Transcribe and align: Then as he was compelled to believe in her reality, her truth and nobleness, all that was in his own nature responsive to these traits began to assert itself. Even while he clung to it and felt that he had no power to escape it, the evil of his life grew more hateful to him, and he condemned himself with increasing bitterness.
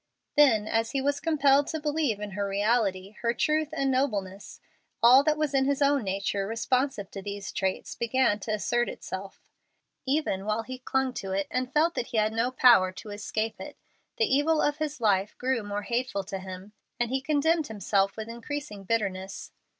Then 0.35 0.67
as 0.67 0.93
he 0.93 0.99
was 0.99 1.19
compelled 1.19 1.67
to 1.67 1.79
believe 1.79 2.19
in 2.19 2.31
her 2.31 2.49
reality, 2.49 3.11
her 3.21 3.35
truth 3.35 3.69
and 3.71 3.91
nobleness, 3.91 4.59
all 5.03 5.23
that 5.23 5.37
was 5.37 5.53
in 5.53 5.65
his 5.65 5.79
own 5.79 6.01
nature 6.03 6.47
responsive 6.47 7.11
to 7.11 7.21
these 7.21 7.51
traits 7.51 7.93
began 7.93 8.39
to 8.39 8.51
assert 8.51 8.89
itself. 8.89 9.43
Even 10.07 10.45
while 10.45 10.63
he 10.63 10.79
clung 10.79 11.13
to 11.13 11.33
it 11.33 11.45
and 11.51 11.71
felt 11.71 11.93
that 11.93 12.07
he 12.07 12.17
had 12.17 12.33
no 12.33 12.49
power 12.49 12.91
to 12.93 13.11
escape 13.11 13.59
it, 13.61 13.77
the 14.17 14.25
evil 14.25 14.59
of 14.59 14.77
his 14.77 15.01
life 15.01 15.37
grew 15.37 15.61
more 15.61 15.83
hateful 15.83 16.23
to 16.23 16.39
him, 16.39 16.73
and 16.99 17.11
he 17.11 17.21
condemned 17.21 17.67
himself 17.67 18.17
with 18.17 18.27
increasing 18.27 18.83
bitterness. 18.83 19.51